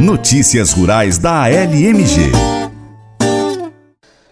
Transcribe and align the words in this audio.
Notícias 0.00 0.72
Rurais 0.72 1.18
da 1.18 1.44
ALMG. 1.44 2.32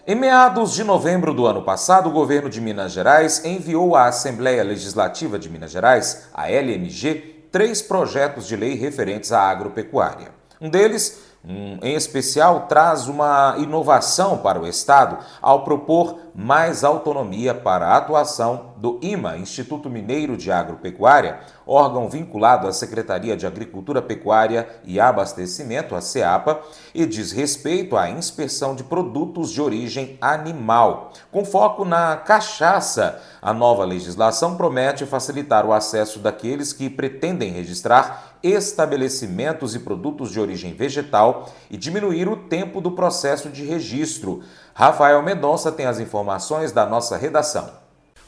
Em 0.05 0.13
meados 0.13 0.73
de 0.73 0.83
novembro 0.83 1.33
do 1.33 1.45
ano 1.45 1.63
passado, 1.63 2.09
o 2.09 2.11
governo 2.11 2.49
de 2.49 2.59
Minas 2.59 2.91
Gerais 2.91 3.45
enviou 3.45 3.95
à 3.95 4.07
Assembleia 4.07 4.61
Legislativa 4.61 5.39
de 5.39 5.49
Minas 5.49 5.71
Gerais, 5.71 6.25
a 6.33 6.49
LMG, 6.49 7.47
três 7.49 7.81
projetos 7.81 8.45
de 8.45 8.57
lei 8.57 8.75
referentes 8.75 9.31
à 9.31 9.43
agropecuária. 9.43 10.27
Um 10.59 10.69
deles 10.69 11.19
em 11.45 11.93
especial, 11.93 12.67
traz 12.67 13.09
uma 13.09 13.55
inovação 13.57 14.37
para 14.37 14.61
o 14.61 14.65
Estado 14.65 15.17
ao 15.41 15.65
propor 15.65 16.17
mais 16.33 16.85
autonomia 16.85 17.53
para 17.53 17.87
a 17.87 17.97
atuação 17.97 18.73
do 18.77 18.97
IMA, 19.01 19.37
Instituto 19.37 19.89
Mineiro 19.89 20.37
de 20.37 20.51
Agropecuária, 20.51 21.39
órgão 21.67 22.09
vinculado 22.09 22.67
à 22.67 22.71
Secretaria 22.71 23.35
de 23.35 23.45
Agricultura, 23.45 24.01
Pecuária 24.01 24.67
e 24.85 24.99
Abastecimento, 24.99 25.95
a 25.95 26.01
SEAPA, 26.01 26.59
e 26.95 27.05
diz 27.05 27.31
respeito 27.31 27.97
à 27.97 28.09
inspeção 28.09 28.73
de 28.73 28.83
produtos 28.83 29.51
de 29.51 29.61
origem 29.61 30.17
animal, 30.21 31.11
com 31.29 31.43
foco 31.43 31.83
na 31.83 32.15
cachaça. 32.17 33.21
A 33.41 33.53
nova 33.53 33.83
legislação 33.83 34.55
promete 34.55 35.05
facilitar 35.05 35.65
o 35.65 35.73
acesso 35.73 36.19
daqueles 36.19 36.71
que 36.71 36.89
pretendem 36.89 37.51
registrar 37.51 38.32
estabelecimentos 38.43 39.73
e 39.73 39.79
produtos 39.79 40.29
de 40.29 40.39
origem 40.39 40.73
vegetal 40.73 41.49
e 41.71 41.77
diminuir 41.77 42.27
o 42.27 42.35
tempo 42.35 42.81
do 42.81 42.91
processo 42.91 43.49
de 43.49 43.63
registro. 43.63 44.43
Rafael 44.73 45.23
Mendonça 45.23 45.71
tem 45.71 45.85
as 45.85 45.99
informações 45.99 46.73
da 46.73 46.85
nossa 46.85 47.15
redação. 47.15 47.82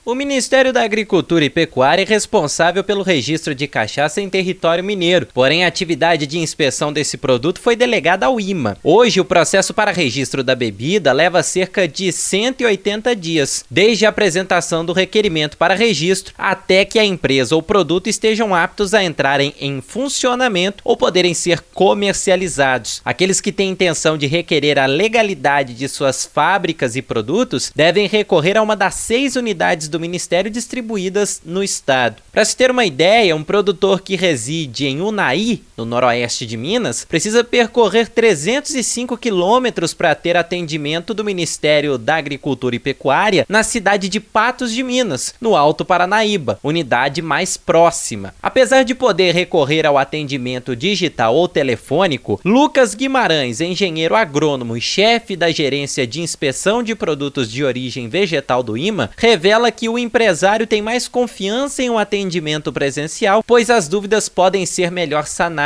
O 0.08 0.14
Ministério 0.14 0.72
da 0.72 0.84
Agricultura 0.84 1.46
e 1.46 1.50
Pecuária 1.50 2.04
é 2.04 2.06
responsável 2.06 2.84
pelo 2.84 3.02
registro 3.02 3.56
de 3.56 3.66
cachaça 3.66 4.22
em 4.22 4.30
território 4.30 4.84
mineiro, 4.84 5.28
porém 5.34 5.66
a 5.66 5.68
atividade 5.68 6.28
de 6.28 6.38
inspeção 6.38 6.94
desse 6.94 7.18
produto 7.18 7.60
foi 7.60 7.76
delegada 7.76 8.28
ao 8.28 8.40
IMA. 8.40 8.78
Hoje, 8.84 9.20
o 9.20 9.26
processo 9.26 9.74
para 9.74 9.90
registro 9.90 10.44
da 10.44 10.54
bebida 10.54 11.12
leva 11.12 11.42
cerca 11.42 11.88
de 11.88 12.12
180 12.12 13.16
dias, 13.16 13.66
desde 13.68 14.06
a 14.06 14.10
apresentação 14.10 14.86
do 14.86 14.94
requerimento 14.94 15.58
para 15.58 15.74
registro 15.74 16.36
até 16.38 16.86
que 16.86 17.00
a 17.00 17.04
empresa 17.04 17.56
ou 17.56 17.64
produto 17.64 18.06
estejam 18.06 18.54
aptos 18.54 18.94
a 18.94 19.04
entrarem 19.04 19.56
em 19.60 19.82
funcionamento 19.82 20.84
ou 20.86 20.96
poderem 20.96 21.34
ser 21.34 21.62
comercializados. 21.74 23.02
Aqueles 23.04 23.42
que 23.42 23.52
têm 23.52 23.72
intenção 23.72 24.20
de 24.20 24.28
requerer 24.28 24.78
a 24.78 24.86
legalidade 24.86 25.74
de 25.74 25.90
suas 25.90 26.28
fábricas 26.28 26.96
e 26.96 27.02
produtos 27.02 27.72
devem 27.76 28.08
recorrer 28.08 28.56
a 28.56 28.62
uma 28.62 28.76
das 28.76 28.94
seis 28.94 29.36
unidades 29.36 29.88
do 29.95 29.95
Ministério 30.00 30.52
distribuídas 30.52 31.42
no 31.46 31.64
estado. 31.64 32.22
Para 32.32 32.46
se 32.46 32.56
ter 32.56 32.72
uma 32.72 32.86
ideia, 32.86 33.36
um 33.36 33.44
produtor 33.44 34.02
que 34.02 34.16
reside 34.16 34.86
em 34.86 35.02
Unai, 35.02 35.62
no 35.78 35.86
noroeste 35.86 36.46
de 36.46 36.56
Minas, 36.56 37.06
precisa 37.06 37.44
percorrer 37.44 38.10
305 38.10 39.18
quilômetros 39.18 39.94
para 39.94 40.16
ter 40.16 40.38
atendimento 40.38 41.14
do 41.14 41.24
Ministério 41.24 41.98
da 41.98 42.16
Agricultura 42.16 42.76
e 42.76 42.80
Pecuária 42.80 43.46
na 43.50 43.64
cidade 43.64 44.08
de 44.08 44.20
Patos 44.20 44.72
de 44.72 44.84
Minas, 44.84 45.34
no 45.42 45.56
Alto 45.56 45.84
Paranaíba, 45.84 46.60
unidade 46.64 47.22
mais 47.22 47.58
próxima. 47.58 48.34
Apesar 48.42 48.84
de 48.84 48.96
poder 48.96 49.34
recorrer 49.34 49.86
ao 49.86 49.98
atendimento 49.98 50.76
digital 50.76 51.36
ou 51.36 51.48
telefônico, 51.48 52.40
Lucas 52.46 52.96
Guimarães, 52.96 53.60
engenheiro 53.60 54.16
agrônomo 54.16 54.78
e 54.78 54.82
chefe 54.82 55.36
da 55.36 55.52
gerência 55.52 56.08
de 56.08 56.22
inspeção 56.22 56.82
de 56.82 56.96
produtos 56.96 57.52
de 57.52 57.64
origem 57.64 58.08
vegetal 58.08 58.64
do 58.64 58.78
IMA, 58.78 59.10
revela 59.18 59.72
que 59.72 59.90
o 59.90 60.00
empresário 60.00 60.68
tem 60.68 60.82
mais 60.82 61.08
confiança 61.08 61.84
em 61.84 61.90
um 61.90 61.98
atendimento 61.98 62.72
presencial, 62.72 63.44
pois 63.46 63.70
as 63.70 63.88
dúvidas 63.88 64.30
podem 64.30 64.66
ser 64.66 64.92
melhor 64.92 65.26
sanadas. 65.26 65.65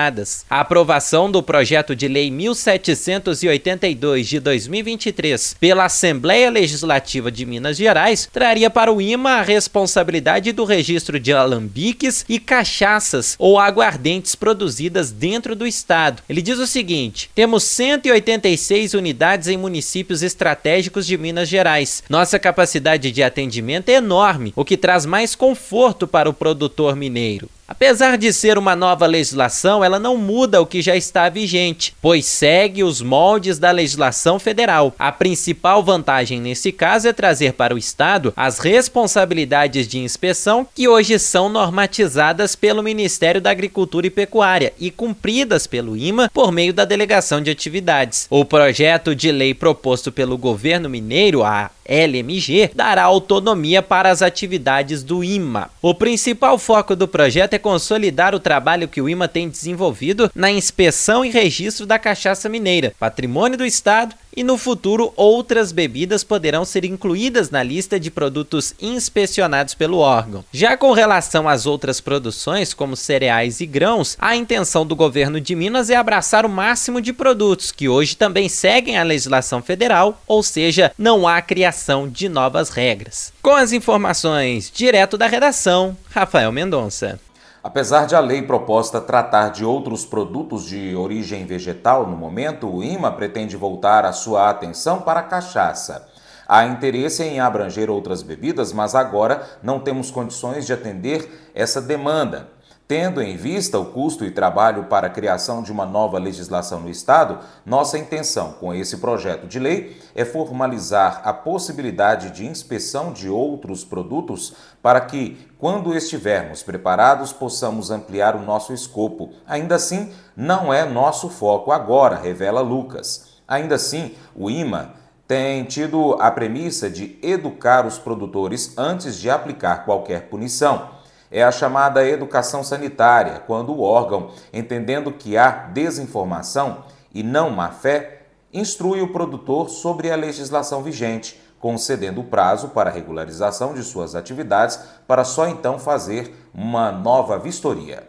A 0.49 0.61
aprovação 0.61 1.29
do 1.29 1.43
projeto 1.43 1.93
de 1.93 2.07
lei 2.07 2.31
1782 2.31 4.27
de 4.27 4.39
2023 4.39 5.57
pela 5.59 5.85
Assembleia 5.85 6.49
Legislativa 6.49 7.29
de 7.29 7.45
Minas 7.45 7.75
Gerais 7.75 8.29
traria 8.31 8.69
para 8.69 8.93
o 8.93 9.01
IMA 9.01 9.31
a 9.31 9.41
responsabilidade 9.41 10.53
do 10.53 10.63
registro 10.63 11.19
de 11.19 11.33
alambiques 11.33 12.23
e 12.29 12.39
cachaças 12.39 13.35
ou 13.37 13.59
aguardentes 13.59 14.35
produzidas 14.35 15.11
dentro 15.11 15.55
do 15.55 15.67
estado. 15.67 16.23
Ele 16.29 16.41
diz 16.41 16.59
o 16.59 16.67
seguinte: 16.67 17.29
temos 17.35 17.65
186 17.65 18.93
unidades 18.93 19.49
em 19.49 19.57
municípios 19.57 20.23
estratégicos 20.23 21.05
de 21.05 21.17
Minas 21.17 21.49
Gerais. 21.49 22.03
Nossa 22.09 22.39
capacidade 22.39 23.11
de 23.11 23.21
atendimento 23.21 23.89
é 23.89 23.95
enorme, 23.95 24.53
o 24.55 24.63
que 24.63 24.77
traz 24.77 25.05
mais 25.05 25.35
conforto 25.35 26.07
para 26.07 26.29
o 26.29 26.33
produtor 26.33 26.95
mineiro. 26.95 27.49
Apesar 27.69 28.17
de 28.17 28.33
ser 28.33 28.57
uma 28.57 28.75
nova 28.75 29.05
legislação, 29.05 29.83
ela 29.83 29.99
não 29.99 30.17
muda 30.17 30.59
o 30.59 30.65
que 30.65 30.81
já 30.81 30.95
está 30.95 31.29
vigente, 31.29 31.93
pois 32.01 32.25
segue 32.25 32.83
os 32.83 32.99
moldes 32.99 33.59
da 33.59 33.69
legislação 33.69 34.39
federal. 34.39 34.91
A 34.97 35.11
principal 35.11 35.83
vantagem 35.83 36.41
nesse 36.41 36.71
caso 36.71 37.07
é 37.07 37.13
trazer 37.13 37.53
para 37.53 37.75
o 37.75 37.77
Estado 37.77 38.33
as 38.35 38.57
responsabilidades 38.57 39.87
de 39.87 39.99
inspeção 39.99 40.67
que 40.73 40.87
hoje 40.87 41.19
são 41.19 41.47
normatizadas 41.47 42.55
pelo 42.55 42.81
Ministério 42.81 43.39
da 43.39 43.51
Agricultura 43.51 44.07
e 44.07 44.09
Pecuária 44.09 44.73
e 44.79 44.89
cumpridas 44.89 45.67
pelo 45.67 45.95
IMA 45.95 46.27
por 46.33 46.51
meio 46.51 46.73
da 46.73 46.85
delegação 46.85 47.39
de 47.39 47.51
atividades. 47.51 48.25
O 48.31 48.43
projeto 48.43 49.15
de 49.15 49.31
lei 49.31 49.53
proposto 49.53 50.11
pelo 50.11 50.39
governo 50.39 50.89
mineiro, 50.89 51.43
a 51.43 51.69
LMG, 51.89 52.71
dará 52.75 53.03
autonomia 53.03 53.81
para 53.81 54.11
as 54.11 54.21
atividades 54.21 55.01
do 55.03 55.23
IMA. 55.23 55.69
O 55.81 55.95
principal 55.95 56.59
foco 56.59 56.95
do 56.95 57.07
projeto 57.07 57.55
é 57.55 57.59
consolidar 57.59 58.35
o 58.35 58.39
trabalho 58.39 58.87
que 58.87 59.01
o 59.01 59.09
IMA 59.09 59.27
tem 59.27 59.49
desenvolvido 59.49 60.31
na 60.35 60.51
inspeção 60.51 61.25
e 61.25 61.29
registro 61.31 61.85
da 61.85 61.97
cachaça 61.97 62.47
mineira, 62.47 62.93
patrimônio 62.99 63.57
do 63.57 63.65
Estado 63.65 64.15
e 64.39 64.43
no 64.43 64.57
futuro 64.57 65.11
outras 65.17 65.73
bebidas 65.73 66.23
poderão 66.23 66.63
ser 66.63 66.85
incluídas 66.85 67.49
na 67.49 67.61
lista 67.61 67.99
de 67.99 68.09
produtos 68.09 68.73
inspecionados 68.81 69.73
pelo 69.73 69.97
órgão. 69.97 70.45
Já 70.53 70.77
com 70.77 70.93
relação 70.93 71.49
às 71.49 71.65
outras 71.65 71.99
produções, 71.99 72.73
como 72.73 72.95
cereais 72.95 73.59
e 73.59 73.65
grãos, 73.65 74.15
a 74.17 74.37
intenção 74.37 74.85
do 74.85 74.95
governo 74.95 75.41
de 75.41 75.53
Minas 75.57 75.89
é 75.89 75.97
abraçar 75.97 76.45
o 76.45 76.49
máximo 76.49 77.01
de 77.01 77.11
produtos 77.11 77.69
que 77.69 77.89
hoje 77.89 78.15
também 78.15 78.47
seguem 78.47 78.97
a 78.97 79.03
legislação 79.03 79.61
federal, 79.61 80.23
ou 80.25 80.41
seja, 80.41 80.93
não 80.97 81.27
há 81.27 81.41
criação 81.41 82.07
de 82.07 82.29
novas 82.29 82.69
regras. 82.69 83.33
Com 83.41 83.51
as 83.51 83.73
informações 83.73 84.71
direto 84.73 85.17
da 85.17 85.27
redação, 85.27 85.97
Rafael 86.09 86.49
Mendonça. 86.53 87.19
Apesar 87.61 88.05
de 88.05 88.15
a 88.15 88.21
lei 88.21 88.41
proposta 88.41 89.01
tratar 89.01 89.49
de 89.49 89.65
outros 89.65 90.05
produtos 90.05 90.63
de 90.63 90.95
origem 90.95 91.45
vegetal 91.45 92.07
no 92.07 92.15
momento, 92.15 92.73
o 92.73 92.81
IMA 92.81 93.11
pretende 93.11 93.57
voltar 93.57 94.05
a 94.05 94.13
sua 94.13 94.49
atenção 94.49 95.01
para 95.01 95.19
a 95.19 95.23
cachaça. 95.23 96.07
Há 96.47 96.65
interesse 96.65 97.21
em 97.21 97.41
abranger 97.41 97.89
outras 97.89 98.23
bebidas, 98.23 98.71
mas 98.71 98.95
agora 98.95 99.45
não 99.61 99.79
temos 99.79 100.09
condições 100.09 100.65
de 100.65 100.71
atender 100.71 101.51
essa 101.53 101.81
demanda. 101.81 102.47
Tendo 102.89 103.21
em 103.21 103.37
vista 103.37 103.77
o 103.77 103.85
custo 103.85 104.25
e 104.25 104.31
trabalho 104.31 104.85
para 104.85 105.05
a 105.05 105.09
criação 105.11 105.61
de 105.61 105.71
uma 105.71 105.85
nova 105.85 106.17
legislação 106.17 106.79
no 106.79 106.89
Estado, 106.89 107.37
nossa 107.63 107.99
intenção 107.99 108.53
com 108.53 108.73
esse 108.73 108.97
projeto 108.97 109.45
de 109.45 109.59
lei 109.59 110.01
é 110.15 110.25
formalizar 110.25 111.21
a 111.23 111.31
possibilidade 111.31 112.31
de 112.31 112.47
inspeção 112.47 113.13
de 113.13 113.29
outros 113.29 113.85
produtos 113.85 114.55
para 114.81 114.99
que, 115.01 115.37
quando 115.59 115.95
estivermos 115.95 116.63
preparados, 116.63 117.31
possamos 117.31 117.91
ampliar 117.91 118.35
o 118.35 118.41
nosso 118.41 118.73
escopo. 118.73 119.33
Ainda 119.45 119.75
assim, 119.75 120.11
não 120.35 120.73
é 120.73 120.83
nosso 120.83 121.29
foco 121.29 121.71
agora, 121.71 122.15
revela 122.15 122.61
Lucas. 122.61 123.39
Ainda 123.47 123.75
assim, 123.75 124.15
o 124.35 124.49
IMA 124.49 124.93
tem 125.27 125.63
tido 125.63 126.17
a 126.19 126.31
premissa 126.31 126.89
de 126.89 127.19
educar 127.21 127.85
os 127.85 127.99
produtores 127.99 128.75
antes 128.75 129.15
de 129.19 129.29
aplicar 129.29 129.85
qualquer 129.85 130.27
punição 130.27 130.97
é 131.31 131.43
a 131.43 131.51
chamada 131.51 132.07
educação 132.07 132.63
sanitária, 132.63 133.43
quando 133.45 133.71
o 133.71 133.81
órgão, 133.81 134.31
entendendo 134.51 135.11
que 135.11 135.37
há 135.37 135.49
desinformação 135.49 136.83
e 137.13 137.21
não 137.21 137.49
má 137.49 137.69
fé, 137.69 138.23
instrui 138.51 139.01
o 139.01 139.13
produtor 139.13 139.69
sobre 139.69 140.11
a 140.11 140.15
legislação 140.15 140.81
vigente, 140.81 141.39
concedendo 141.59 142.21
o 142.21 142.23
prazo 142.23 142.69
para 142.69 142.89
regularização 142.89 143.73
de 143.73 143.83
suas 143.83 144.15
atividades 144.15 144.79
para 145.07 145.23
só 145.23 145.47
então 145.47 145.77
fazer 145.77 146.49
uma 146.53 146.91
nova 146.91 147.37
vistoria. 147.37 148.08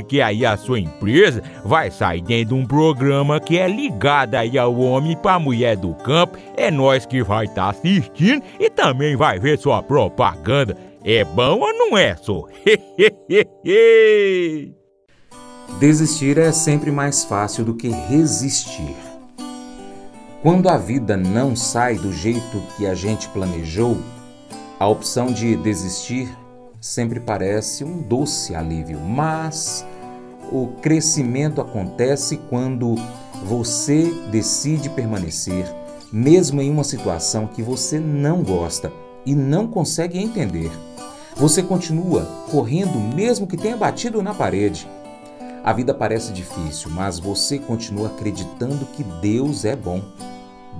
porque 0.01 0.19
aí 0.19 0.43
a 0.43 0.57
sua 0.57 0.79
empresa 0.79 1.43
vai 1.63 1.91
sair 1.91 2.21
dentro 2.21 2.55
de 2.55 2.61
um 2.61 2.65
programa 2.65 3.39
que 3.39 3.59
é 3.59 3.67
ligado 3.67 4.33
aí 4.35 4.57
ao 4.57 4.75
homem 4.75 5.15
para 5.15 5.39
mulher 5.39 5.77
do 5.77 5.93
campo. 5.93 6.39
É 6.57 6.71
nós 6.71 7.05
que 7.05 7.23
vai 7.23 7.45
estar 7.45 7.65
tá 7.65 7.69
assistindo 7.69 8.43
e 8.59 8.67
também 8.69 9.15
vai 9.15 9.39
ver 9.39 9.59
sua 9.59 9.83
propaganda. 9.83 10.75
É 11.03 11.23
bom 11.23 11.59
ou 11.59 11.73
não 11.73 11.95
é, 11.97 12.15
só? 12.15 12.47
Desistir 15.79 16.39
é 16.39 16.51
sempre 16.51 16.91
mais 16.91 17.23
fácil 17.23 17.63
do 17.63 17.75
que 17.75 17.87
resistir. 17.89 18.95
Quando 20.41 20.67
a 20.67 20.77
vida 20.77 21.15
não 21.15 21.55
sai 21.55 21.95
do 21.95 22.11
jeito 22.11 22.61
que 22.75 22.85
a 22.87 22.95
gente 22.95 23.29
planejou, 23.29 23.97
a 24.79 24.87
opção 24.87 25.27
de 25.27 25.55
desistir 25.57 26.27
sempre 26.81 27.19
parece 27.19 27.83
um 27.83 28.01
doce 28.01 28.55
alívio, 28.55 28.99
mas 28.99 29.85
o 30.51 30.69
crescimento 30.81 31.61
acontece 31.61 32.37
quando 32.49 32.95
você 33.45 34.11
decide 34.31 34.89
permanecer, 34.89 35.63
mesmo 36.11 36.59
em 36.59 36.71
uma 36.71 36.83
situação 36.83 37.45
que 37.45 37.61
você 37.61 37.99
não 37.99 38.41
gosta 38.41 38.91
e 39.23 39.35
não 39.35 39.67
consegue 39.67 40.17
entender. 40.17 40.71
Você 41.35 41.61
continua 41.61 42.27
correndo 42.49 42.99
mesmo 42.99 43.45
que 43.45 43.55
tenha 43.55 43.77
batido 43.77 44.21
na 44.23 44.33
parede. 44.33 44.89
A 45.63 45.71
vida 45.71 45.93
parece 45.93 46.33
difícil, 46.33 46.89
mas 46.89 47.19
você 47.19 47.59
continua 47.59 48.07
acreditando 48.07 48.85
que 48.87 49.03
Deus 49.03 49.63
é 49.63 49.75
bom. 49.75 50.01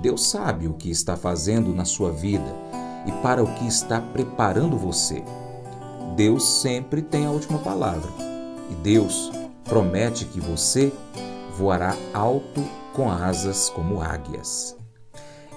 Deus 0.02 0.28
sabe 0.28 0.66
o 0.66 0.74
que 0.74 0.90
está 0.90 1.16
fazendo 1.16 1.72
na 1.72 1.84
sua 1.84 2.10
vida 2.10 2.52
e 3.06 3.12
para 3.22 3.42
o 3.42 3.54
que 3.54 3.66
está 3.66 4.00
preparando 4.00 4.76
você. 4.76 5.22
Deus 6.16 6.60
sempre 6.60 7.02
tem 7.02 7.26
a 7.26 7.30
última 7.30 7.58
palavra 7.58 8.10
e 8.70 8.74
Deus 8.76 9.30
promete 9.64 10.24
que 10.26 10.40
você 10.40 10.92
voará 11.56 11.94
alto 12.12 12.62
com 12.92 13.10
asas 13.10 13.70
como 13.70 14.00
águias. 14.00 14.76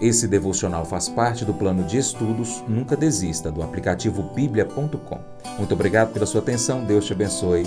Esse 0.01 0.27
devocional 0.27 0.83
faz 0.83 1.07
parte 1.07 1.45
do 1.45 1.53
plano 1.53 1.83
de 1.83 1.97
estudos 1.97 2.63
Nunca 2.67 2.97
Desista 2.97 3.49
do 3.49 3.63
aplicativo 3.63 4.23
bíblia.com. 4.23 5.19
Muito 5.57 5.73
obrigado 5.73 6.11
pela 6.11 6.25
sua 6.25 6.41
atenção, 6.41 6.83
Deus 6.83 7.05
te 7.05 7.13
abençoe. 7.13 7.63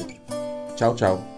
Tchau, 0.76 0.94
tchau. 0.94 1.37